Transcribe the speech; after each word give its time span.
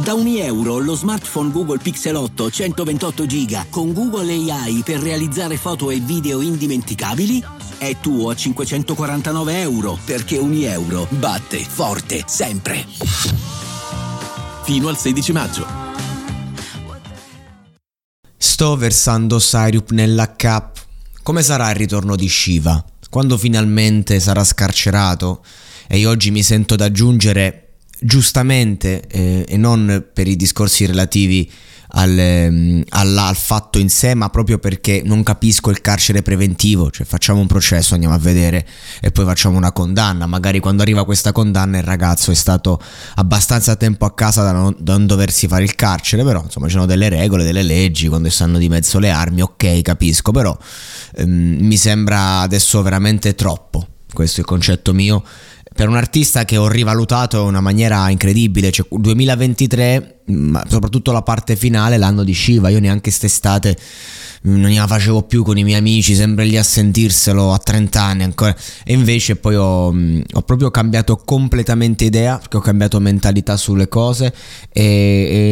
Da 0.00 0.14
ogni 0.14 0.40
euro 0.40 0.78
lo 0.78 0.94
smartphone 0.94 1.52
Google 1.52 1.78
Pixel 1.78 2.16
8 2.16 2.50
128 2.50 3.26
giga 3.26 3.66
con 3.68 3.92
Google 3.92 4.32
AI 4.32 4.82
per 4.84 4.98
realizzare 5.00 5.56
foto 5.56 5.90
e 5.90 6.00
video 6.00 6.40
indimenticabili 6.40 7.44
è 7.78 7.96
tuo 8.00 8.30
a 8.30 8.34
549 8.34 9.60
euro 9.60 9.98
perché 10.04 10.38
ogni 10.38 10.64
euro 10.64 11.06
batte 11.10 11.58
forte 11.58 12.24
sempre. 12.26 12.84
Fino 14.64 14.88
al 14.88 14.96
16 14.96 15.32
maggio. 15.32 15.66
Sto 18.36 18.76
versando 18.76 19.38
Syrup 19.38 19.90
nella 19.90 20.34
cap. 20.34 20.78
Come 21.22 21.42
sarà 21.42 21.70
il 21.70 21.76
ritorno 21.76 22.16
di 22.16 22.28
Shiva? 22.28 22.84
Quando 23.10 23.36
finalmente 23.36 24.18
sarà 24.18 24.42
scarcerato? 24.42 25.44
E 25.86 26.06
oggi 26.06 26.30
mi 26.30 26.42
sento 26.42 26.74
ad 26.74 26.80
aggiungere 26.80 27.71
giustamente 28.02 29.02
eh, 29.08 29.44
e 29.46 29.56
non 29.56 30.06
per 30.12 30.28
i 30.28 30.36
discorsi 30.36 30.86
relativi 30.86 31.50
al, 31.94 32.18
ehm, 32.18 32.84
al, 32.90 33.34
fatto 33.34 33.78
in 33.78 33.90
sé, 33.90 34.14
ma 34.14 34.28
proprio 34.30 34.58
perché 34.58 35.02
non 35.04 35.22
capisco 35.22 35.70
il 35.70 35.80
carcere 35.80 36.22
preventivo, 36.22 36.90
cioè 36.90 37.04
facciamo 37.06 37.40
un 37.40 37.46
processo, 37.46 37.94
andiamo 37.94 38.14
a 38.14 38.18
vedere 38.18 38.66
e 39.00 39.10
poi 39.10 39.24
facciamo 39.24 39.56
una 39.56 39.72
condanna, 39.72 40.26
magari 40.26 40.60
quando 40.60 40.82
arriva 40.82 41.04
questa 41.04 41.32
condanna 41.32 41.78
il 41.78 41.84
ragazzo 41.84 42.30
è 42.30 42.34
stato 42.34 42.80
abbastanza 43.16 43.76
tempo 43.76 44.04
a 44.04 44.14
casa 44.14 44.42
da 44.42 44.52
non, 44.52 44.74
da 44.78 44.92
non 44.92 45.06
doversi 45.06 45.46
fare 45.46 45.64
il 45.64 45.74
carcere, 45.74 46.24
però 46.24 46.42
insomma 46.42 46.66
ci 46.66 46.72
sono 46.72 46.86
delle 46.86 47.08
regole, 47.08 47.44
delle 47.44 47.62
leggi, 47.62 48.08
quando 48.08 48.30
stanno 48.30 48.58
di 48.58 48.68
mezzo 48.68 48.98
le 48.98 49.10
armi, 49.10 49.42
ok 49.42 49.82
capisco, 49.82 50.32
però 50.32 50.56
ehm, 51.16 51.58
mi 51.60 51.76
sembra 51.76 52.38
adesso 52.40 52.80
veramente 52.82 53.34
troppo, 53.34 53.86
questo 54.12 54.38
è 54.38 54.40
il 54.40 54.46
concetto 54.46 54.94
mio 54.94 55.22
per 55.82 55.90
un 55.90 55.96
artista 55.96 56.44
che 56.44 56.58
ho 56.58 56.68
rivalutato 56.68 57.40
in 57.40 57.48
una 57.48 57.60
maniera 57.60 58.08
incredibile, 58.08 58.70
cioè 58.70 58.86
2023, 58.88 60.20
soprattutto 60.68 61.10
la 61.10 61.22
parte 61.22 61.56
finale, 61.56 61.96
l'anno 61.96 62.22
di 62.22 62.32
Shiva, 62.32 62.68
io 62.68 62.78
neanche 62.78 63.10
quest'estate 63.10 63.76
non 64.42 64.72
la 64.72 64.86
facevo 64.86 65.22
più 65.22 65.44
con 65.44 65.56
i 65.58 65.64
miei 65.64 65.78
amici, 65.78 66.14
sempre 66.14 66.44
lì 66.44 66.56
a 66.56 66.62
sentirselo 66.62 67.52
a 67.52 67.58
30 67.58 68.02
anni 68.02 68.22
ancora. 68.24 68.54
E 68.84 68.92
invece 68.92 69.36
poi 69.36 69.54
ho, 69.54 69.86
ho 69.86 70.42
proprio 70.42 70.70
cambiato 70.70 71.16
completamente 71.16 72.04
idea, 72.04 72.38
perché 72.38 72.56
ho 72.56 72.60
cambiato 72.60 72.98
mentalità 72.98 73.56
sulle 73.56 73.88
cose 73.88 74.32
e, 74.72 74.82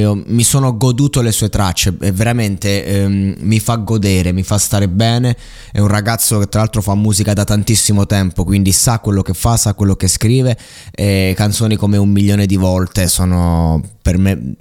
e 0.03 0.23
mi 0.27 0.43
sono 0.43 0.77
goduto 0.77 1.21
le 1.21 1.33
sue 1.33 1.49
tracce 1.49 1.97
e 2.01 2.11
veramente 2.13 2.85
ehm, 2.85 3.37
mi 3.41 3.61
fa 3.61 3.77
godere, 3.77 4.33
mi 4.33 4.43
fa 4.43 4.59
stare 4.59 4.89
bene. 4.89 5.37
È 5.71 5.79
un 5.79 5.89
ragazzo 5.89 6.39
che 6.39 6.49
tra 6.49 6.61
l'altro 6.61 6.83
fa 6.83 6.95
musica 6.95 7.33
da 7.33 7.45
tantissimo 7.45 8.07
tempo, 8.07 8.45
quindi 8.45 8.73
sa 8.73 8.99
quello 8.99 9.23
che 9.23 9.35
fa, 9.35 9.57
sa 9.57 9.75
quello 9.75 9.95
che 9.95 10.09
scrive 10.09 10.57
e 10.91 11.33
canzoni 11.37 11.77
come 11.77 11.97
un 11.97 12.11
milione 12.11 12.47
di 12.47 12.57
volte 12.57 13.07
sono 13.07 13.81
per 14.03 14.17
me 14.19 14.55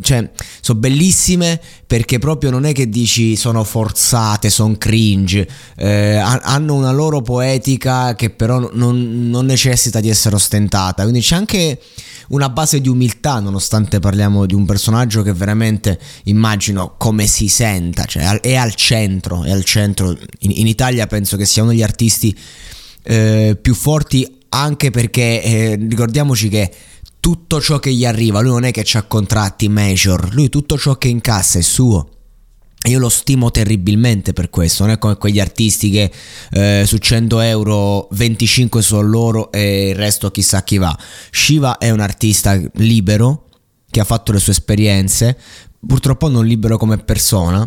cioè 0.00 0.30
sono 0.60 0.78
bellissime 0.78 1.60
perché 1.86 2.18
proprio 2.18 2.50
non 2.50 2.64
è 2.64 2.72
che 2.72 2.88
dici 2.88 3.36
sono 3.36 3.62
forzate, 3.62 4.50
sono 4.50 4.76
cringe, 4.76 5.48
eh, 5.76 6.16
hanno 6.16 6.74
una 6.74 6.90
loro 6.90 7.22
poetica 7.22 8.14
che 8.14 8.30
però 8.30 8.70
non, 8.72 9.30
non, 9.30 9.46
necessita 9.46 10.00
di 10.00 10.08
essere 10.08 10.34
ostentata, 10.34 11.02
quindi 11.02 11.20
c'è 11.20 11.36
anche 11.36 11.80
una 12.28 12.48
base 12.48 12.80
di 12.80 12.88
umiltà 12.88 13.38
nonostante 13.38 14.00
parliamo 14.00 14.46
di 14.46 14.54
un 14.54 14.64
personaggio 14.64 15.22
che 15.22 15.32
veramente 15.32 16.00
immagino 16.24 16.94
come 16.98 17.26
si 17.26 17.48
senta, 17.48 18.06
cioè 18.06 18.40
è 18.40 18.56
al 18.56 18.74
centro, 18.74 19.44
è 19.44 19.52
al 19.52 19.64
centro, 19.64 20.16
in, 20.40 20.50
in 20.52 20.66
Italia 20.66 21.06
penso 21.06 21.36
che 21.36 21.44
sia 21.44 21.62
uno 21.62 21.70
degli 21.70 21.82
artisti 21.82 22.36
eh, 23.02 23.56
più 23.60 23.74
forti 23.74 24.40
anche 24.48 24.90
perché 24.90 25.42
eh, 25.42 25.76
ricordiamoci 25.76 26.48
che 26.48 26.70
tutto 27.24 27.58
ciò 27.58 27.78
che 27.78 27.90
gli 27.90 28.04
arriva, 28.04 28.42
lui 28.42 28.50
non 28.50 28.64
è 28.64 28.70
che 28.70 28.84
ha 28.98 29.02
contratti 29.04 29.70
major, 29.70 30.34
lui 30.34 30.50
tutto 30.50 30.76
ciò 30.76 30.98
che 30.98 31.08
incassa 31.08 31.58
è 31.58 31.62
suo. 31.62 32.10
Io 32.86 32.98
lo 32.98 33.08
stimo 33.08 33.50
terribilmente 33.50 34.34
per 34.34 34.50
questo, 34.50 34.82
non 34.82 34.92
è 34.92 34.98
come 34.98 35.16
quegli 35.16 35.40
artisti 35.40 35.88
che 35.88 36.12
eh, 36.50 36.82
su 36.84 36.98
100 36.98 37.40
euro 37.40 38.08
25 38.10 38.82
sono 38.82 39.00
loro 39.00 39.52
e 39.52 39.88
il 39.88 39.94
resto 39.94 40.30
chissà 40.30 40.64
chi 40.64 40.76
va. 40.76 40.94
Shiva 41.30 41.78
è 41.78 41.88
un 41.88 42.00
artista 42.00 42.60
libero 42.74 43.46
che 43.90 44.00
ha 44.00 44.04
fatto 44.04 44.30
le 44.30 44.38
sue 44.38 44.52
esperienze, 44.52 45.38
purtroppo 45.86 46.28
non 46.28 46.44
libero 46.44 46.76
come 46.76 46.98
persona 46.98 47.66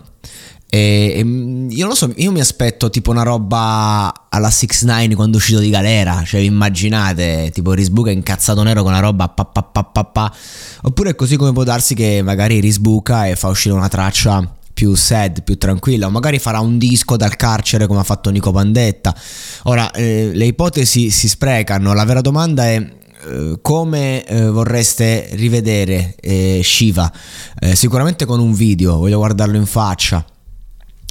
e, 0.70 1.14
e, 1.16 1.24
mm, 1.24 1.70
io 1.72 1.80
non 1.80 1.90
lo 1.90 1.96
so, 1.96 2.12
io 2.18 2.32
mi 2.32 2.42
aspetto 2.42 2.90
tipo 2.90 3.12
una 3.12 3.24
roba 3.24 4.28
alla 4.30 4.50
6 4.50 4.70
9 4.84 5.16
quando 5.16 5.38
è 5.38 5.40
uscito 5.40 5.60
di 5.60 5.70
galera. 5.70 6.24
Cioè, 6.26 6.42
immaginate, 6.42 7.52
tipo 7.54 7.72
risbuca 7.72 8.12
incazzato 8.12 8.64
nero 8.64 8.84
con 8.84 8.92
una 8.92 9.02
roba 9.02 9.30
pa, 9.30 9.46
pa, 9.46 9.64
pa, 9.64 9.84
pa, 9.84 10.04
pa. 10.04 10.34
Oppure 10.84 11.16
così 11.16 11.38
come 11.38 11.54
può 11.54 11.64
darsi 11.64 11.96
che 11.96 12.22
magari 12.22 12.60
risbuca 12.60 13.28
e 13.28 13.36
fa 13.36 13.48
uscire 13.48 13.76
una 13.76 13.88
traccia 13.88 14.56
più 14.74 14.94
sad, 14.94 15.42
più 15.44 15.58
tranquilla, 15.58 16.06
o 16.06 16.12
magari 16.12 16.38
farà 16.38 16.60
un 16.60 16.78
disco 16.78 17.18
dal 17.18 17.36
carcere 17.36 17.88
come 17.88 18.02
ha 18.02 18.04
fatto 18.04 18.30
Nico 18.30 18.52
Pandetta. 18.52 19.16
Ora, 19.64 19.90
eh, 19.92 20.32
le 20.34 20.46
ipotesi 20.46 21.10
si 21.10 21.28
sprecano, 21.28 21.94
la 21.94 22.06
vera 22.06 22.22
domanda 22.22 22.66
è 22.66 22.76
eh, 23.26 23.58
come 23.62 24.24
eh, 24.26 24.50
vorreste 24.50 25.30
rivedere 25.32 26.16
eh, 26.20 26.62
Shiva? 26.64 27.12
Eh, 27.60 27.76
sicuramente 27.76 28.26
con 28.26 28.40
un 28.40 28.54
video, 28.54 28.98
voglio 28.98 29.18
guardarlo 29.18 29.58
in 29.58 29.66
faccia 29.66 30.24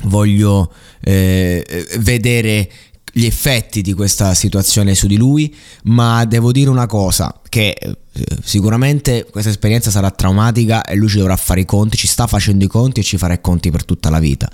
voglio 0.04 0.72
eh, 1.00 1.86
vedere 1.98 2.70
gli 3.16 3.24
effetti 3.24 3.80
di 3.80 3.94
questa 3.94 4.34
situazione 4.34 4.94
su 4.94 5.06
di 5.06 5.16
lui, 5.16 5.54
ma 5.84 6.26
devo 6.26 6.52
dire 6.52 6.68
una 6.68 6.86
cosa, 6.86 7.34
che 7.48 7.74
eh, 7.80 7.96
sicuramente 8.44 9.26
questa 9.30 9.48
esperienza 9.48 9.90
sarà 9.90 10.10
traumatica 10.10 10.84
e 10.84 10.96
lui 10.96 11.08
ci 11.08 11.16
dovrà 11.16 11.36
fare 11.36 11.60
i 11.60 11.64
conti, 11.64 11.96
ci 11.96 12.06
sta 12.06 12.26
facendo 12.26 12.62
i 12.62 12.68
conti 12.68 13.00
e 13.00 13.02
ci 13.02 13.16
farà 13.16 13.32
i 13.32 13.40
conti 13.40 13.70
per 13.70 13.86
tutta 13.86 14.10
la 14.10 14.18
vita. 14.18 14.50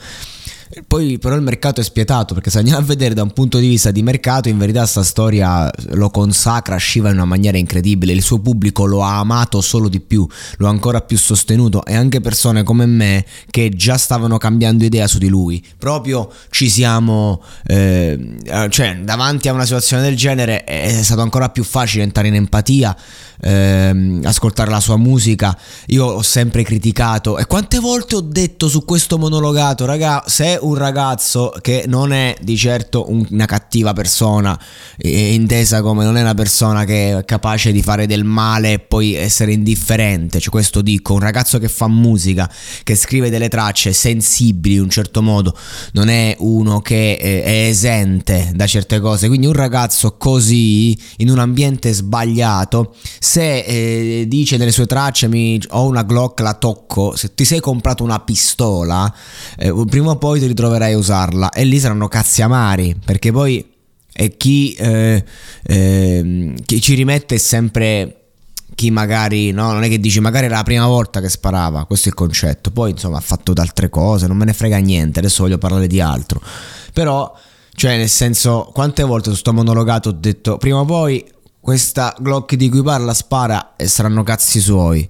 Poi 0.86 1.18
però 1.18 1.34
il 1.34 1.42
mercato 1.42 1.82
è 1.82 1.84
spietato 1.84 2.32
perché 2.32 2.48
se 2.48 2.58
andiamo 2.58 2.78
a 2.78 2.82
vedere 2.82 3.12
da 3.12 3.22
un 3.22 3.32
punto 3.32 3.58
di 3.58 3.68
vista 3.68 3.90
di 3.90 4.02
mercato 4.02 4.48
in 4.48 4.56
verità 4.56 4.86
sta 4.86 5.02
storia 5.02 5.70
lo 5.90 6.08
consacra 6.08 6.78
Shiva 6.78 7.10
in 7.10 7.16
una 7.16 7.26
maniera 7.26 7.58
incredibile, 7.58 8.14
il 8.14 8.22
suo 8.22 8.38
pubblico 8.38 8.86
lo 8.86 9.02
ha 9.02 9.18
amato 9.18 9.60
solo 9.60 9.88
di 9.90 10.00
più, 10.00 10.26
lo 10.56 10.66
ha 10.66 10.70
ancora 10.70 11.02
più 11.02 11.19
sostenuto. 11.19 11.84
E 11.84 11.94
anche 11.94 12.22
persone 12.22 12.62
come 12.62 12.86
me 12.86 13.26
che 13.50 13.69
già 13.69 13.98
stavano 13.98 14.38
cambiando 14.38 14.84
idea 14.84 15.06
su 15.06 15.19
di 15.19 15.28
lui, 15.28 15.62
proprio 15.76 16.32
ci 16.50 16.70
siamo, 16.70 17.42
eh, 17.66 18.36
cioè 18.70 18.98
davanti 19.02 19.48
a 19.48 19.52
una 19.52 19.64
situazione 19.64 20.02
del 20.02 20.16
genere 20.16 20.64
è 20.64 21.02
stato 21.02 21.20
ancora 21.20 21.50
più 21.50 21.64
facile 21.64 22.02
entrare 22.02 22.28
in 22.28 22.34
empatia, 22.34 22.96
eh, 23.40 24.20
ascoltare 24.22 24.70
la 24.70 24.80
sua 24.80 24.96
musica, 24.96 25.56
io 25.88 26.06
ho 26.06 26.22
sempre 26.22 26.62
criticato. 26.62 27.36
E 27.38 27.46
quante 27.46 27.78
volte 27.78 28.16
ho 28.16 28.20
detto 28.20 28.68
su 28.68 28.84
questo 28.84 29.18
monologato, 29.18 29.84
raga, 29.84 30.22
se 30.26 30.58
un 30.62 30.75
ragazzo 30.75 31.53
che 31.61 31.85
non 31.87 32.12
è 32.12 32.35
di 32.41 32.56
certo 32.56 33.06
una 33.09 33.47
cattiva 33.47 33.93
persona, 33.93 34.59
intesa 34.99 35.82
come 35.82 36.05
non 36.05 36.17
è 36.17 36.20
una 36.20 36.35
persona 36.35 36.85
che 36.85 37.19
è 37.19 37.25
capace 37.25 37.73
di 37.73 37.82
fare 37.82 38.06
del 38.06 38.25
male 38.25 38.73
e 38.73 38.79
poi 38.79 39.14
essere 39.14 39.53
indifferente, 39.53 40.41
cioè 40.41 40.50
questo 40.50 40.81
dico, 40.81 41.14
un 41.14 41.20
ragazzo 41.20 41.59
che 41.59 41.69
fa 41.69 41.88
musica, 41.88 42.50
che 42.82 42.94
scrive 42.94 43.31
delle 43.31 43.49
tracce 43.49 43.93
sensibili 43.93 44.76
in 44.76 44.82
un 44.82 44.91
certo 44.91 45.23
modo, 45.23 45.56
non 45.93 46.09
è 46.09 46.37
uno 46.38 46.81
che 46.81 47.12
eh, 47.12 47.43
è 47.43 47.69
esente 47.69 48.53
da 48.55 48.67
certe 48.67 49.00
cose, 49.00 49.29
quindi 49.29 49.47
un 49.47 49.53
ragazzo 49.53 50.17
così, 50.17 50.99
in 51.19 51.31
un 51.31 51.38
ambiente 51.38 51.93
sbagliato, 51.93 52.94
se 53.19 53.61
eh, 53.61 54.25
dice 54.29 54.56
nelle 54.56 54.73
sue 54.73 54.87
tracce 54.87 55.29
mi, 55.29 55.61
ho 55.70 55.87
una 55.87 56.03
Glock, 56.03 56.41
la 56.41 56.55
tocco, 56.55 57.17
se 57.17 57.35
ti 57.35 57.44
sei 57.44 57.61
comprato 57.61 58.03
una 58.05 58.20
pistola, 58.20 59.12
eh, 59.59 59.73
prima 59.88 60.11
o 60.11 60.17
poi 60.17 60.41
ti 60.41 60.51
ritroverai 60.52 60.93
a 60.93 60.99
usarla 60.99 61.50
e 61.50 61.64
lì 61.64 61.78
saranno 61.78 62.08
cazzi 62.08 62.43
amari, 62.43 62.96
perché 63.04 63.32
poi 63.32 63.70
e 64.14 64.37
chi, 64.37 64.72
eh, 64.75 65.25
eh, 65.62 66.54
chi 66.64 66.81
ci 66.81 66.94
rimette 66.94 67.37
è 67.37 67.38
sempre 67.38 68.16
chi 68.75 68.90
magari 68.90 69.50
no, 69.50 69.72
non 69.72 69.82
è 69.82 69.88
che 69.88 70.00
dici 70.00 70.20
magari 70.20 70.46
era 70.46 70.56
la 70.56 70.62
prima 70.62 70.87
volta 70.87 71.20
che 71.20 71.28
sparava, 71.28 71.84
questo 71.84 72.08
è 72.08 72.10
il 72.10 72.16
concetto. 72.16 72.70
Poi 72.70 72.90
insomma 72.90 73.19
ha 73.19 73.20
fatto 73.20 73.52
altre 73.56 73.88
cose, 73.88 74.26
non 74.26 74.37
me 74.37 74.44
ne 74.44 74.52
frega 74.52 74.78
niente, 74.78 75.19
adesso 75.19 75.43
voglio 75.43 75.58
parlare 75.58 75.87
di 75.87 76.00
altro. 76.00 76.40
Però, 76.93 77.34
cioè 77.75 77.96
nel 77.96 78.08
senso, 78.08 78.70
quante 78.72 79.02
volte 79.02 79.34
sto 79.34 79.52
monologato 79.52 80.10
ho 80.10 80.12
detto 80.12 80.58
prima 80.58 80.81
o 80.81 80.84
poi 80.84 81.25
questa 81.60 82.14
Glock 82.19 82.54
di 82.56 82.69
cui 82.69 82.82
parla 82.82 83.14
spara 83.14 83.76
e 83.76 83.87
saranno 83.87 84.22
cazzi 84.22 84.60
suoi. 84.60 85.08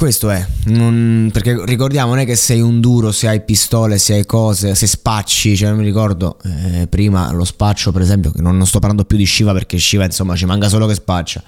Questo 0.00 0.30
è, 0.30 0.42
non, 0.68 1.28
perché 1.30 1.62
ricordiamo 1.66 2.12
non 2.12 2.20
è 2.20 2.24
che 2.24 2.34
sei 2.34 2.62
un 2.62 2.80
duro 2.80 3.12
se 3.12 3.28
hai 3.28 3.42
pistole, 3.42 3.98
se 3.98 4.14
hai 4.14 4.24
cose, 4.24 4.74
se 4.74 4.86
spacci, 4.86 5.54
cioè 5.54 5.72
mi 5.72 5.84
ricordo 5.84 6.38
eh, 6.42 6.86
prima 6.86 7.30
lo 7.32 7.44
spaccio 7.44 7.92
per 7.92 8.00
esempio, 8.00 8.30
che 8.30 8.40
non, 8.40 8.56
non 8.56 8.66
sto 8.66 8.78
parlando 8.78 9.04
più 9.04 9.18
di 9.18 9.26
Shiva 9.26 9.52
perché 9.52 9.78
Shiva 9.78 10.06
insomma 10.06 10.36
ci 10.36 10.46
manca 10.46 10.70
solo 10.70 10.86
che 10.86 10.94
spaccia, 10.94 11.42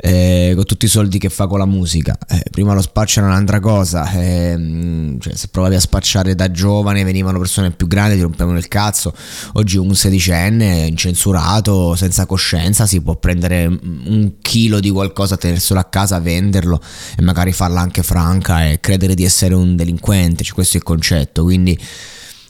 eh, 0.00 0.52
con 0.54 0.64
tutti 0.64 0.84
i 0.84 0.88
soldi 0.88 1.18
che 1.18 1.28
fa 1.28 1.46
con 1.46 1.58
la 1.58 1.66
musica. 1.66 2.16
Eh, 2.28 2.44
prima 2.50 2.72
lo 2.72 2.82
spaccio 2.82 3.18
era 3.20 3.28
un'altra 3.28 3.58
cosa, 3.60 4.10
eh, 4.12 5.16
cioè, 5.18 5.34
se 5.34 5.48
provavi 5.48 5.74
a 5.74 5.80
spacciare 5.80 6.34
da 6.34 6.50
giovane 6.50 7.02
venivano 7.02 7.38
persone 7.38 7.72
più 7.72 7.86
grandi, 7.86 8.14
ti 8.14 8.22
rompevano 8.22 8.58
il 8.58 8.68
cazzo. 8.68 9.12
Oggi 9.54 9.76
un 9.76 9.94
sedicenne 9.94 10.86
incensurato, 10.86 11.96
senza 11.96 12.26
coscienza, 12.26 12.86
si 12.86 13.00
può 13.00 13.16
prendere 13.16 13.66
un 13.66 14.32
chilo 14.40 14.78
di 14.78 14.90
qualcosa, 14.90 15.36
tenerselo 15.36 15.80
a 15.80 15.84
casa, 15.84 16.20
venderlo 16.20 16.80
e 17.16 17.22
magari 17.22 17.52
farla 17.52 17.80
anche 17.80 18.02
franca 18.02 18.66
e 18.66 18.80
credere 18.80 19.14
di 19.14 19.24
essere 19.24 19.54
un 19.54 19.74
delinquente. 19.74 20.44
Cioè, 20.44 20.54
questo 20.54 20.76
è 20.76 20.80
il 20.80 20.84
concetto. 20.84 21.42
Quindi 21.42 21.78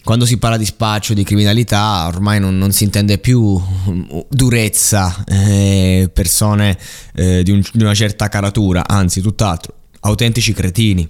quando 0.09 0.25
si 0.25 0.39
parla 0.39 0.57
di 0.57 0.65
spaccio, 0.65 1.13
di 1.13 1.23
criminalità, 1.23 2.07
ormai 2.07 2.41
non, 2.41 2.57
non 2.57 2.73
si 2.73 2.85
intende 2.85 3.19
più 3.19 3.61
mm, 3.61 4.21
durezza, 4.31 5.23
eh, 5.27 6.09
persone 6.11 6.79
eh, 7.15 7.43
di, 7.43 7.51
un, 7.51 7.63
di 7.71 7.83
una 7.83 7.93
certa 7.93 8.31
caratura, 8.31 8.89
anzi 8.89 9.21
tutt'altro, 9.21 9.75
autentici 10.01 10.55
cretini. 10.55 11.07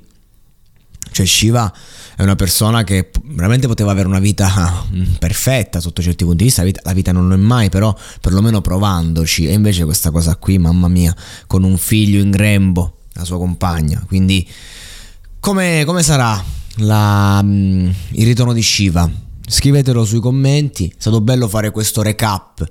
Cioè 1.12 1.24
Shiva 1.24 1.72
è 2.16 2.24
una 2.24 2.34
persona 2.34 2.82
che 2.82 3.10
veramente 3.26 3.68
poteva 3.68 3.92
avere 3.92 4.08
una 4.08 4.18
vita 4.18 4.84
mm, 4.92 5.12
perfetta 5.20 5.78
sotto 5.78 6.02
certi 6.02 6.24
punti 6.24 6.38
di 6.38 6.44
vista, 6.46 6.62
la 6.62 6.66
vita, 6.66 6.80
la 6.82 6.92
vita 6.92 7.12
non 7.12 7.28
lo 7.28 7.34
è 7.34 7.38
mai, 7.38 7.68
però 7.68 7.96
perlomeno 8.20 8.60
provandoci. 8.60 9.46
E 9.46 9.52
invece 9.52 9.84
questa 9.84 10.10
cosa 10.10 10.34
qui, 10.34 10.58
mamma 10.58 10.88
mia, 10.88 11.14
con 11.46 11.62
un 11.62 11.78
figlio 11.78 12.20
in 12.20 12.32
grembo, 12.32 12.96
la 13.12 13.24
sua 13.24 13.38
compagna. 13.38 14.02
Quindi 14.08 14.44
come, 15.38 15.84
come 15.84 16.02
sarà 16.02 16.56
la, 16.78 17.40
mm, 17.42 17.88
il 18.12 18.24
ritorno 18.24 18.52
di 18.52 18.62
Shiva. 18.62 19.10
Scrivetelo 19.46 20.04
sui 20.04 20.20
commenti, 20.20 20.86
è 20.88 20.94
stato 20.98 21.20
bello 21.20 21.48
fare 21.48 21.70
questo 21.70 22.02
recap 22.02 22.66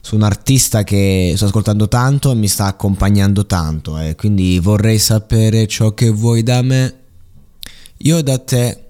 su 0.00 0.14
un 0.16 0.22
artista 0.22 0.82
che 0.82 1.32
sto 1.36 1.44
ascoltando 1.44 1.86
tanto 1.86 2.32
e 2.32 2.34
mi 2.34 2.48
sta 2.48 2.66
accompagnando 2.66 3.46
tanto 3.46 4.00
eh. 4.00 4.16
quindi 4.16 4.58
vorrei 4.58 4.98
sapere 4.98 5.68
ciò 5.68 5.94
che 5.94 6.10
vuoi 6.10 6.42
da 6.42 6.62
me. 6.62 6.94
Io 7.98 8.20
da 8.20 8.38
te 8.38 8.81